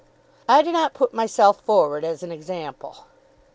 [0.49, 3.05] "I do not put myself forward as an example."